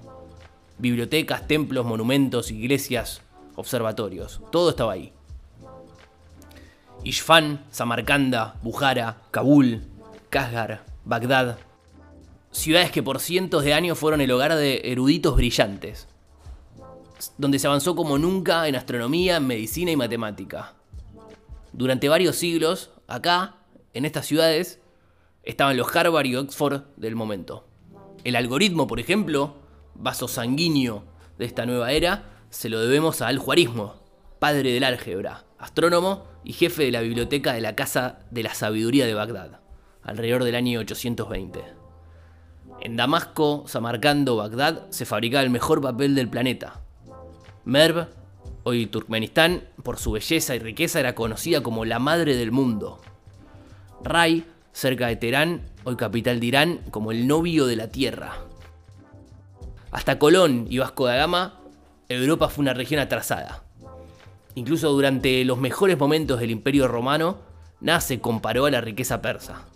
Bibliotecas, 0.77 1.49
templos, 1.49 1.87
monumentos, 1.87 2.51
iglesias, 2.51 3.23
observatorios, 3.57 4.43
todo 4.53 4.69
estaba 4.69 4.93
ahí. 4.93 5.11
Ishfan, 7.03 7.65
Samarcanda, 7.71 8.57
Bujara, 8.63 9.23
Kabul, 9.31 9.85
Kashgar, 10.29 10.83
Bagdad. 11.07 11.57
Ciudades 12.51 12.91
que 12.91 13.03
por 13.03 13.21
cientos 13.21 13.65
de 13.65 13.73
años 13.73 13.99
fueron 13.99 14.21
el 14.21 14.31
hogar 14.33 14.55
de 14.55 14.83
eruditos 14.85 15.35
brillantes, 15.35 16.09
donde 17.37 17.59
se 17.59 17.67
avanzó 17.67 17.95
como 17.95 18.19
nunca 18.19 18.69
en 18.69 18.77
astronomía, 18.77 19.41
medicina 19.41 19.91
y 19.91 19.97
matemática. 19.97 20.75
Durante 21.73 22.09
varios 22.09 22.37
siglos, 22.37 22.91
acá, 23.07 23.57
en 23.95 24.05
estas 24.05 24.27
ciudades, 24.27 24.81
estaban 25.43 25.77
los 25.77 25.95
Harvard 25.95 26.27
y 26.27 26.37
Oxford 26.37 26.83
del 26.97 27.17
momento. 27.17 27.67
El 28.25 28.37
algoritmo, 28.37 28.87
por 28.87 29.01
ejemplo, 29.01 29.57
vaso 29.95 30.29
sanguíneo 30.29 31.05
de 31.39 31.45
esta 31.45 31.67
nueva 31.67 31.93
era, 31.93 32.25
se 32.51 32.69
lo 32.69 32.81
debemos 32.81 33.23
a 33.23 33.29
Al-Juarismo, 33.29 33.95
padre 34.39 34.73
del 34.73 34.85
álgebra, 34.85 35.45
astrónomo 35.59 36.25
y 36.45 36.53
jefe 36.53 36.85
de 36.85 36.93
la 36.93 37.01
biblioteca 37.01 37.53
de 37.53 37.61
la 37.61 37.75
Casa 37.75 38.21
de 38.31 38.43
la 38.43 38.55
Sabiduría 38.55 39.07
de 39.07 39.15
Bagdad, 39.15 39.61
alrededor 40.03 40.45
del 40.45 40.55
año 40.55 40.81
820. 40.81 41.65
En 42.81 42.97
Damasco, 42.97 43.65
Samarcando, 43.67 44.37
Bagdad, 44.37 44.89
se 44.91 45.05
fabricaba 45.05 45.43
el 45.43 45.51
mejor 45.51 45.81
papel 45.81 46.15
del 46.15 46.29
planeta, 46.29 46.81
Merv, 47.69 48.09
hoy 48.63 48.87
Turkmenistán, 48.87 49.63
por 49.83 49.99
su 49.99 50.13
belleza 50.13 50.55
y 50.55 50.59
riqueza 50.59 51.01
era 51.01 51.15
conocida 51.15 51.63
como 51.63 51.85
la 51.85 51.99
madre 51.99 52.35
del 52.35 52.51
mundo. 52.51 52.99
Ray, 54.03 54.47
cerca 54.73 55.09
de 55.09 55.17
Teherán, 55.17 55.61
hoy 55.85 55.97
capital 55.97 56.41
de 56.41 56.47
Irán, 56.47 56.81
como 56.91 57.13
el 57.13 57.27
novio 57.27 57.67
de 57.67 57.77
la 57.77 57.89
tierra. 57.89 58.39
Hasta 59.91 60.19
Colón 60.19 60.67
y 60.71 60.79
Vasco 60.79 61.05
da 61.05 61.17
Gama, 61.17 61.61
Europa 62.09 62.49
fue 62.49 62.63
una 62.63 62.73
región 62.73 63.01
atrasada. 63.01 63.65
Incluso 64.55 64.91
durante 64.91 65.45
los 65.45 65.59
mejores 65.59 65.99
momentos 65.99 66.41
del 66.41 66.53
Imperio 66.53 66.89
Romano, 66.89 67.37
nada 67.83 68.01
se 68.01 68.19
comparó 68.19 68.65
a 68.65 68.71
la 68.71 68.81
riqueza 68.81 69.21
persa. 69.21 69.67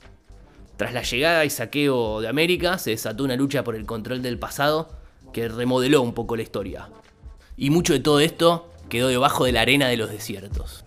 Tras 0.78 0.94
la 0.94 1.02
llegada 1.02 1.44
y 1.44 1.50
saqueo 1.50 2.22
de 2.22 2.28
América, 2.28 2.78
se 2.78 2.88
desató 2.88 3.22
una 3.22 3.36
lucha 3.36 3.62
por 3.62 3.76
el 3.76 3.84
control 3.84 4.22
del 4.22 4.38
pasado 4.38 4.88
que 5.34 5.46
remodeló 5.48 6.00
un 6.00 6.14
poco 6.14 6.36
la 6.36 6.42
historia. 6.42 6.88
Y 7.56 7.70
mucho 7.70 7.92
de 7.92 8.00
todo 8.00 8.20
esto 8.20 8.68
quedó 8.88 9.08
debajo 9.08 9.44
de 9.44 9.52
la 9.52 9.62
arena 9.62 9.88
de 9.88 9.96
los 9.96 10.10
desiertos. 10.10 10.84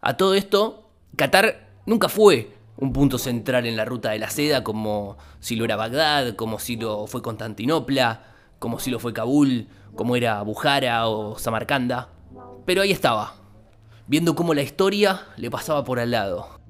A 0.00 0.16
todo 0.16 0.34
esto, 0.34 0.88
Qatar 1.16 1.68
nunca 1.86 2.08
fue 2.08 2.52
un 2.76 2.92
punto 2.92 3.18
central 3.18 3.66
en 3.66 3.76
la 3.76 3.84
ruta 3.84 4.10
de 4.10 4.18
la 4.18 4.30
seda 4.30 4.62
como 4.62 5.18
si 5.40 5.56
lo 5.56 5.64
era 5.64 5.76
Bagdad, 5.76 6.36
como 6.36 6.58
si 6.58 6.76
lo 6.76 7.06
fue 7.06 7.22
Constantinopla, 7.22 8.24
como 8.58 8.78
si 8.78 8.90
lo 8.90 9.00
fue 9.00 9.12
Kabul, 9.12 9.66
como 9.94 10.14
era 10.14 10.40
Bujara 10.42 11.08
o 11.08 11.38
Samarcanda. 11.38 12.08
Pero 12.64 12.82
ahí 12.82 12.92
estaba, 12.92 13.34
viendo 14.06 14.36
cómo 14.36 14.54
la 14.54 14.62
historia 14.62 15.26
le 15.36 15.50
pasaba 15.50 15.84
por 15.84 15.98
al 15.98 16.12
lado. 16.12 16.60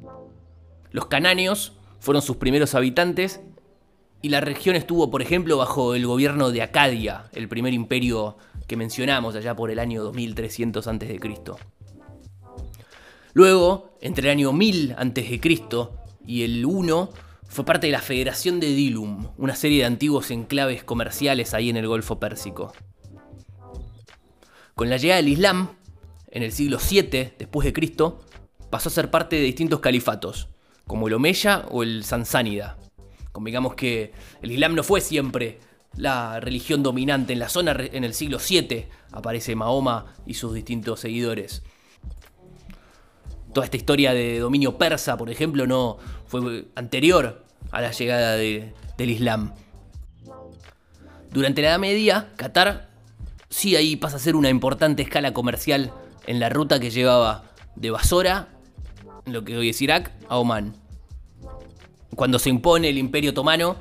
Los 0.91 1.07
canáneos 1.07 1.75
fueron 2.01 2.23
sus 2.23 2.37
primeros 2.37 2.75
habitantes 2.75 3.41
y 4.21 4.31
la 4.31 4.41
región 4.41 4.75
estuvo, 4.75 5.11
por 5.11 5.23
ejemplo, 5.23 5.57
bajo 5.57 5.95
el 5.95 6.07
gobierno 6.07 6.51
de 6.51 6.63
Acadia, 6.63 7.25
el 7.33 7.49
primer 7.49 7.73
imperio 7.73 8.37
que 8.67 8.77
mencionamos 8.77 9.37
allá 9.37 9.55
por 9.55 9.71
el 9.71 9.79
año 9.79 10.03
2300 10.03 10.87
a.C. 10.87 11.21
Luego, 13.33 13.97
entre 14.01 14.29
el 14.29 14.33
año 14.33 14.53
1000 14.53 14.93
a.C. 14.99 15.41
y 16.27 16.43
el 16.43 16.67
1, 16.67 17.11
fue 17.47 17.65
parte 17.65 17.87
de 17.87 17.93
la 17.93 18.03
Federación 18.03 18.61
de 18.61 18.75
Dilum, 18.75 19.29
una 19.39 19.55
serie 19.55 19.79
de 19.79 19.85
antiguos 19.87 20.31
enclaves 20.31 20.85
comerciales 20.85 21.55
ahí 21.55 21.71
en 21.71 21.77
el 21.77 21.87
Golfo 21.87 22.19
Pérsico. 22.19 22.73
Con 24.75 24.91
la 24.91 24.97
llegada 24.97 25.21
del 25.23 25.31
Islam, 25.31 25.71
en 26.31 26.43
el 26.43 26.53
siglo 26.53 26.79
7 26.79 27.35
después 27.39 27.65
de 27.65 27.73
Cristo, 27.73 28.21
pasó 28.71 28.89
a 28.89 28.93
ser 28.93 29.11
parte 29.11 29.37
de 29.37 29.43
distintos 29.43 29.81
califatos, 29.81 30.49
como 30.87 31.09
el 31.09 31.15
Omeya 31.15 31.67
o 31.71 31.83
el 31.83 32.05
Sansánida. 32.05 32.77
Convengamos 33.39 33.77
que 33.77 34.11
el 34.43 34.51
Islam 34.51 34.75
no 34.75 34.83
fue 34.83 35.01
siempre 35.01 35.61
la 35.97 36.41
religión 36.41 36.83
dominante 36.83 37.35
en 37.35 37.39
la 37.39 37.49
zona. 37.49 37.71
En 37.93 38.03
el 38.03 38.13
siglo 38.13 38.39
VII 38.39 38.89
aparece 39.13 39.55
Mahoma 39.55 40.07
y 40.27 40.35
sus 40.35 40.55
distintos 40.55 40.99
seguidores. 40.99 41.63
Toda 43.53 43.65
esta 43.65 43.77
historia 43.77 44.13
de 44.13 44.41
dominio 44.41 44.77
persa, 44.77 45.17
por 45.17 45.31
ejemplo, 45.31 45.69
no 45.69 45.99
fue 46.27 46.65
anterior 46.75 47.45
a 47.71 47.81
la 47.81 47.93
llegada 47.93 48.35
del 48.35 48.73
Islam. 48.99 49.55
Durante 51.31 51.63
la 51.63 51.69
Edad 51.69 51.79
Media, 51.79 52.33
Qatar 52.35 52.91
sí 53.49 53.77
ahí 53.77 53.95
pasa 53.95 54.17
a 54.17 54.19
ser 54.19 54.35
una 54.35 54.51
importante 54.51 55.03
escala 55.03 55.33
comercial 55.33 55.93
en 56.27 56.41
la 56.41 56.49
ruta 56.49 56.81
que 56.81 56.91
llevaba 56.91 57.45
de 57.77 57.93
Basora, 57.93 58.49
lo 59.27 59.45
que 59.45 59.57
hoy 59.57 59.69
es 59.69 59.81
Irak, 59.81 60.11
a 60.29 60.39
Omán 60.39 60.88
cuando 62.19 62.41
se 62.41 62.51
impone 62.51 62.89
el 62.89 62.99
imperio 62.99 63.31
otomano, 63.31 63.77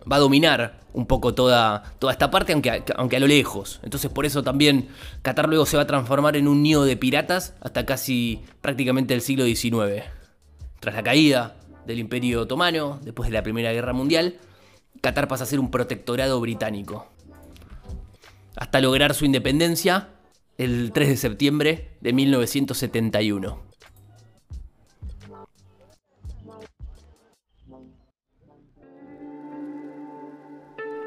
va 0.00 0.16
a 0.16 0.18
dominar 0.18 0.80
un 0.92 1.06
poco 1.06 1.32
toda, 1.32 1.94
toda 1.98 2.12
esta 2.12 2.30
parte, 2.30 2.52
aunque, 2.52 2.84
aunque 2.94 3.16
a 3.16 3.20
lo 3.20 3.26
lejos. 3.26 3.80
Entonces 3.82 4.10
por 4.10 4.26
eso 4.26 4.42
también 4.42 4.88
Qatar 5.22 5.48
luego 5.48 5.64
se 5.64 5.78
va 5.78 5.84
a 5.84 5.86
transformar 5.86 6.36
en 6.36 6.48
un 6.48 6.62
nido 6.62 6.84
de 6.84 6.98
piratas 6.98 7.54
hasta 7.62 7.86
casi 7.86 8.42
prácticamente 8.60 9.14
el 9.14 9.22
siglo 9.22 9.46
XIX. 9.46 10.04
Tras 10.80 10.96
la 10.96 11.02
caída 11.02 11.56
del 11.86 11.98
imperio 11.98 12.42
otomano, 12.42 13.00
después 13.02 13.30
de 13.30 13.32
la 13.32 13.42
Primera 13.42 13.72
Guerra 13.72 13.94
Mundial, 13.94 14.34
Qatar 15.00 15.26
pasa 15.26 15.44
a 15.44 15.46
ser 15.46 15.58
un 15.58 15.70
protectorado 15.70 16.38
británico. 16.42 17.06
Hasta 18.54 18.82
lograr 18.82 19.14
su 19.14 19.24
independencia 19.24 20.08
el 20.58 20.92
3 20.92 21.08
de 21.08 21.16
septiembre 21.16 21.96
de 22.02 22.12
1971. 22.12 23.67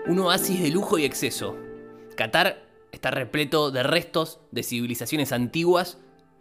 Un 0.07 0.19
oasis 0.19 0.61
de 0.61 0.71
lujo 0.71 0.97
y 0.97 1.05
exceso. 1.05 1.55
Qatar 2.15 2.65
está 2.91 3.11
repleto 3.11 3.71
de 3.71 3.83
restos 3.83 4.39
de 4.51 4.63
civilizaciones 4.63 5.31
antiguas 5.31 5.99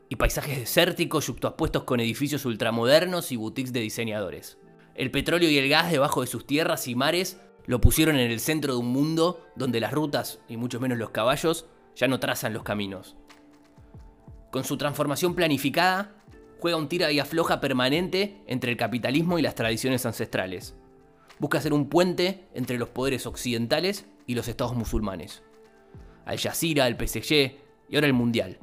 y 0.09 0.17
paisajes 0.17 0.59
desérticos 0.59 1.27
yuxtapuestos 1.27 1.85
con 1.85 2.01
edificios 2.01 2.45
ultramodernos 2.47 3.33
y 3.33 3.37
boutiques 3.37 3.73
de 3.73 3.81
diseñadores. 3.81 4.59
El 4.95 5.11
petróleo 5.11 5.51
y 5.51 5.59
el 5.59 5.69
gas 5.69 5.91
debajo 5.91 6.23
de 6.23 6.27
sus 6.27 6.47
tierras 6.47 6.89
y 6.89 6.95
mares 6.95 7.39
lo 7.67 7.81
pusieron 7.81 8.17
en 8.17 8.31
el 8.31 8.41
centro 8.41 8.73
de 8.73 8.81
un 8.81 8.89
mundo 8.89 9.47
donde 9.57 9.81
las 9.81 9.93
rutas, 9.93 10.41
y 10.49 10.57
mucho 10.57 10.81
menos 10.81 10.99
los 10.99 11.11
caballos, 11.11 11.67
ya 11.95 12.09
no 12.09 12.19
trazan 12.19 12.55
los 12.55 12.63
caminos. 12.63 13.17
Con 14.51 14.65
su 14.65 14.79
transformación 14.79 15.35
planificada, 15.35 16.17
juega 16.59 16.79
un 16.79 16.89
tira 16.89 17.13
y 17.13 17.21
afloja 17.21 17.61
permanente 17.61 18.43
entre 18.47 18.73
el 18.73 18.77
capitalismo 18.77 19.39
y 19.39 19.43
las 19.43 19.55
tradiciones 19.55 20.07
ancestrales 20.07 20.75
busca 21.41 21.61
ser 21.61 21.73
un 21.73 21.89
puente 21.89 22.47
entre 22.55 22.79
los 22.79 22.91
poderes 22.91 23.27
occidentales 23.27 24.07
y 24.27 24.35
los 24.35 24.47
estados 24.47 24.77
musulmanes. 24.77 25.43
Al 26.27 26.39
Jazeera, 26.39 26.85
al 26.85 26.97
PSG 26.97 27.33
y 27.89 27.95
ahora 27.97 28.07
el 28.07 28.13
Mundial. 28.13 28.59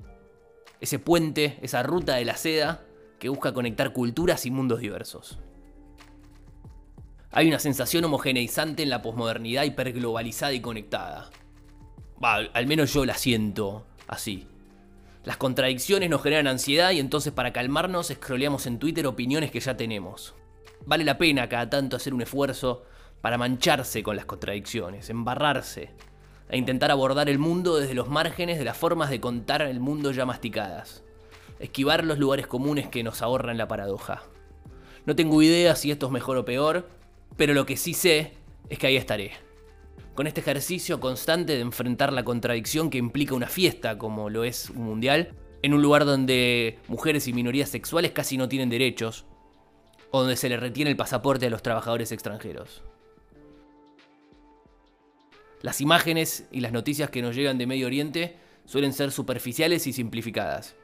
Ese 0.79 0.99
puente, 0.99 1.57
esa 1.61 1.83
ruta 1.83 2.15
de 2.15 2.25
la 2.25 2.37
seda 2.37 2.85
que 3.19 3.29
busca 3.29 3.51
conectar 3.51 3.93
culturas 3.93 4.45
y 4.45 4.51
mundos 4.51 4.79
diversos. 4.79 5.39
Hay 7.31 7.47
una 7.47 7.59
sensación 7.59 8.05
homogeneizante 8.05 8.83
en 8.83 8.89
la 8.89 9.01
posmodernidad 9.01 9.63
hiperglobalizada 9.63 10.53
y 10.53 10.61
conectada. 10.61 11.31
al 12.21 12.67
menos 12.67 12.93
yo 12.93 13.05
la 13.05 13.15
siento 13.15 13.87
así. 14.07 14.47
Las 15.23 15.37
contradicciones 15.37 16.09
nos 16.09 16.23
generan 16.23 16.47
ansiedad 16.47 16.91
y 16.91 16.99
entonces 16.99 17.33
para 17.33 17.51
calmarnos 17.51 18.07
scrolleamos 18.07 18.65
en 18.65 18.79
Twitter 18.79 19.07
opiniones 19.07 19.51
que 19.51 19.59
ya 19.59 19.75
tenemos. 19.75 20.35
Vale 20.85 21.03
la 21.03 21.17
pena 21.17 21.49
cada 21.49 21.69
tanto 21.69 21.95
hacer 21.95 22.13
un 22.13 22.21
esfuerzo 22.21 22.83
para 23.21 23.37
mancharse 23.37 24.03
con 24.03 24.15
las 24.15 24.25
contradicciones, 24.25 25.09
embarrarse, 25.09 25.91
e 26.49 26.57
intentar 26.57 26.91
abordar 26.91 27.29
el 27.29 27.39
mundo 27.39 27.77
desde 27.77 27.93
los 27.93 28.07
márgenes 28.07 28.57
de 28.57 28.65
las 28.65 28.77
formas 28.77 29.09
de 29.09 29.19
contar 29.19 29.61
el 29.61 29.79
mundo 29.79 30.11
ya 30.11 30.25
masticadas. 30.25 31.03
Esquivar 31.59 32.03
los 32.05 32.19
lugares 32.19 32.47
comunes 32.47 32.87
que 32.87 33.03
nos 33.03 33.21
ahorran 33.21 33.57
la 33.57 33.67
paradoja. 33.67 34.23
No 35.05 35.15
tengo 35.15 35.41
idea 35.41 35.75
si 35.75 35.91
esto 35.91 36.05
es 36.05 36.11
mejor 36.11 36.37
o 36.37 36.45
peor, 36.45 36.87
pero 37.35 37.53
lo 37.53 37.65
que 37.65 37.77
sí 37.77 37.93
sé 37.93 38.33
es 38.69 38.79
que 38.79 38.87
ahí 38.87 38.95
estaré. 38.95 39.31
Con 40.15 40.27
este 40.27 40.41
ejercicio 40.41 40.99
constante 40.99 41.53
de 41.53 41.61
enfrentar 41.61 42.13
la 42.13 42.23
contradicción 42.23 42.89
que 42.89 42.97
implica 42.97 43.35
una 43.35 43.47
fiesta 43.47 43.97
como 43.97 44.29
lo 44.29 44.43
es 44.43 44.69
un 44.69 44.83
mundial, 44.83 45.33
en 45.61 45.73
un 45.73 45.81
lugar 45.81 46.05
donde 46.05 46.79
mujeres 46.87 47.27
y 47.27 47.33
minorías 47.33 47.69
sexuales 47.69 48.11
casi 48.11 48.37
no 48.37 48.47
tienen 48.47 48.69
derechos, 48.69 49.25
o 50.11 50.21
donde 50.21 50.35
se 50.35 50.49
le 50.49 50.57
retiene 50.57 50.91
el 50.91 50.97
pasaporte 50.97 51.47
a 51.47 51.49
los 51.49 51.61
trabajadores 51.61 52.11
extranjeros. 52.11 52.83
Las 55.61 55.81
imágenes 55.81 56.47
y 56.51 56.61
las 56.61 56.71
noticias 56.71 57.09
que 57.09 57.21
nos 57.21 57.35
llegan 57.35 57.57
de 57.57 57.67
Medio 57.67 57.87
Oriente 57.87 58.37
suelen 58.65 58.93
ser 58.93 59.11
superficiales 59.11 59.87
y 59.87 59.93
simplificadas, 59.93 60.75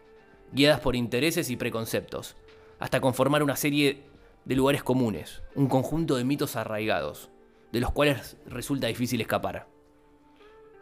guiadas 0.52 0.80
por 0.80 0.96
intereses 0.96 1.50
y 1.50 1.58
preconceptos, 1.58 2.36
hasta 2.80 3.00
conformar 3.02 3.44
una 3.44 3.56
serie 3.56 4.04
de 4.46 4.56
lugares 4.56 4.84
comunes, 4.84 5.42
un 5.56 5.68
conjunto 5.68 6.16
de 6.16 6.24
mitos 6.24 6.56
arraigados, 6.56 7.30
de 7.72 7.80
los 7.80 7.92
cuales 7.92 8.38
resulta 8.46 8.88
difícil 8.88 9.22
escapar. 9.22 9.68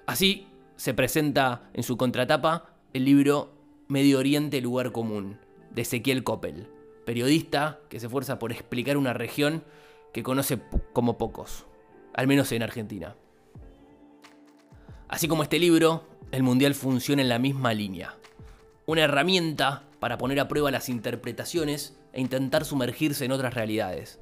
Así 0.06 0.48
se 0.78 0.94
presenta 0.94 1.70
en 1.74 1.84
su 1.84 1.98
contratapa 1.98 2.76
el 2.94 3.06
libro 3.06 3.54
Medio 3.88 4.20
Oriente, 4.20 4.62
lugar 4.62 4.92
común, 4.92 5.38
de 5.70 5.84
Ezequiel 5.84 6.24
Coppel, 6.24 6.68
periodista 7.12 7.82
que 7.90 8.00
se 8.00 8.06
esfuerza 8.06 8.40
por 8.40 8.54
explicar 8.54 8.96
una 8.96 9.12
región 9.12 9.66
que 10.14 10.24
conoce 10.24 10.62
como 10.94 11.18
pocos, 11.18 11.66
al 12.14 12.26
menos 12.26 12.50
en 12.54 12.64
Argentina. 12.64 13.18
Así 15.10 15.28
como 15.28 15.44
este 15.44 15.60
libro, 15.60 16.08
el 16.32 16.42
Mundial 16.42 16.74
funciona 16.74 17.22
en 17.22 17.28
la 17.28 17.38
misma 17.38 17.74
línea. 17.74 18.16
Una 18.86 19.02
herramienta 19.02 19.84
para 20.00 20.18
poner 20.18 20.40
a 20.40 20.48
prueba 20.48 20.72
las 20.72 20.88
interpretaciones 20.88 22.00
e 22.14 22.22
intentar 22.22 22.64
sumergirse 22.64 23.26
en 23.26 23.34
otras 23.34 23.56
realidades, 23.56 24.22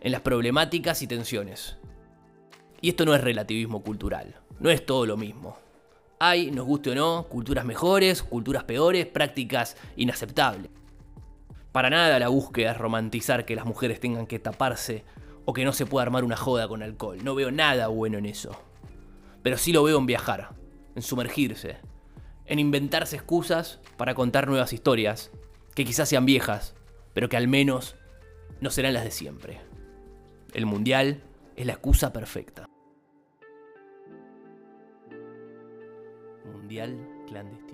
en 0.00 0.12
las 0.12 0.20
problemáticas 0.20 1.02
y 1.02 1.08
tensiones. 1.08 1.76
Y 2.80 2.90
esto 2.90 3.04
no 3.04 3.16
es 3.16 3.20
relativismo 3.20 3.82
cultural, 3.82 4.36
no 4.60 4.70
es 4.70 4.86
todo 4.86 5.06
lo 5.06 5.16
mismo. 5.16 5.58
Hay, 6.20 6.52
nos 6.52 6.66
guste 6.66 6.90
o 6.90 6.94
no, 6.94 7.26
culturas 7.28 7.64
mejores, 7.64 8.22
culturas 8.22 8.62
peores, 8.62 9.06
prácticas 9.06 9.76
inaceptables. 9.96 10.70
Para 11.76 11.90
nada 11.90 12.18
la 12.18 12.28
búsqueda 12.28 12.70
es 12.70 12.78
romantizar 12.78 13.44
que 13.44 13.54
las 13.54 13.66
mujeres 13.66 14.00
tengan 14.00 14.26
que 14.26 14.38
taparse 14.38 15.04
o 15.44 15.52
que 15.52 15.66
no 15.66 15.74
se 15.74 15.84
pueda 15.84 16.04
armar 16.04 16.24
una 16.24 16.34
joda 16.34 16.66
con 16.68 16.82
alcohol. 16.82 17.18
No 17.22 17.34
veo 17.34 17.50
nada 17.50 17.88
bueno 17.88 18.16
en 18.16 18.24
eso. 18.24 18.58
Pero 19.42 19.58
sí 19.58 19.74
lo 19.74 19.82
veo 19.82 19.98
en 19.98 20.06
viajar, 20.06 20.54
en 20.94 21.02
sumergirse, 21.02 21.76
en 22.46 22.60
inventarse 22.60 23.16
excusas 23.16 23.78
para 23.98 24.14
contar 24.14 24.48
nuevas 24.48 24.72
historias, 24.72 25.30
que 25.74 25.84
quizás 25.84 26.08
sean 26.08 26.24
viejas, 26.24 26.74
pero 27.12 27.28
que 27.28 27.36
al 27.36 27.46
menos 27.46 27.94
no 28.62 28.70
serán 28.70 28.94
las 28.94 29.04
de 29.04 29.10
siempre. 29.10 29.60
El 30.54 30.64
mundial 30.64 31.24
es 31.56 31.66
la 31.66 31.74
excusa 31.74 32.10
perfecta. 32.10 32.64
Mundial 36.54 36.96
clandestino. 37.26 37.65